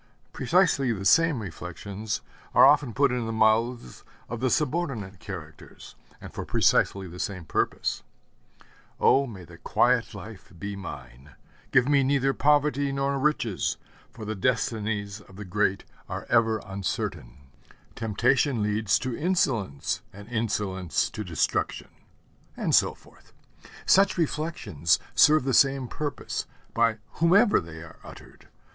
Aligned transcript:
Precisely 0.33 0.91
the 0.91 1.05
same 1.05 1.43
reflections 1.43 2.21
are 2.55 2.65
often 2.65 2.91
put 2.91 3.11
in 3.11 3.27
the 3.27 3.31
mouths 3.31 4.03
of 4.29 4.39
the 4.39 4.49
subordinate 4.49 5.19
characters, 5.19 5.93
and 6.19 6.33
for 6.33 6.43
precisely 6.43 7.07
the 7.07 7.19
same 7.19 7.45
purpose. 7.45 8.01
'Oh, 8.99 9.27
may 9.27 9.43
the 9.45 9.59
quiet 9.59 10.15
life 10.15 10.51
be 10.57 10.75
mine! 10.75 11.35
Give 11.71 11.87
me 11.87 12.01
neither 12.03 12.33
poverty 12.33 12.91
nor 12.91 13.19
riches: 13.19 13.77
for 14.09 14.25
the 14.25 14.33
destinies 14.33 15.21
of 15.21 15.35
the 15.35 15.45
great 15.45 15.83
are 16.09 16.25
ever 16.31 16.63
uncertain.' 16.65 17.37
'Temptation 17.93 18.63
leads 18.63 18.97
to 18.97 19.15
insolence, 19.15 20.01
and 20.11 20.27
insolence 20.29 21.11
to 21.11 21.23
destruction'; 21.23 21.93
and 22.57 22.73
so 22.73 22.95
forth. 22.95 23.33
Such 23.85 24.17
reflections 24.17 24.97
serve 25.13 25.43
the 25.43 25.53
same 25.53 25.87
purpose, 25.87 26.47
by 26.73 26.97
whomever 27.17 27.59
they 27.59 27.83
are 27.83 27.99
uttered. 28.03 28.47